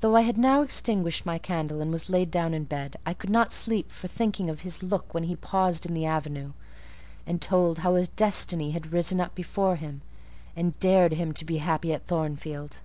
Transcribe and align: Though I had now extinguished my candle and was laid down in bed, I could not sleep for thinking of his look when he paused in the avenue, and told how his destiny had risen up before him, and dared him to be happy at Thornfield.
Though 0.00 0.14
I 0.14 0.20
had 0.28 0.36
now 0.36 0.60
extinguished 0.60 1.24
my 1.24 1.38
candle 1.38 1.80
and 1.80 1.90
was 1.90 2.10
laid 2.10 2.30
down 2.30 2.52
in 2.52 2.64
bed, 2.64 2.98
I 3.06 3.14
could 3.14 3.30
not 3.30 3.50
sleep 3.50 3.90
for 3.90 4.06
thinking 4.06 4.50
of 4.50 4.60
his 4.60 4.82
look 4.82 5.14
when 5.14 5.22
he 5.22 5.36
paused 5.36 5.86
in 5.86 5.94
the 5.94 6.04
avenue, 6.04 6.52
and 7.26 7.40
told 7.40 7.78
how 7.78 7.94
his 7.94 8.08
destiny 8.08 8.72
had 8.72 8.92
risen 8.92 9.22
up 9.22 9.34
before 9.34 9.76
him, 9.76 10.02
and 10.54 10.78
dared 10.80 11.14
him 11.14 11.32
to 11.32 11.46
be 11.46 11.56
happy 11.64 11.94
at 11.94 12.06
Thornfield. 12.06 12.80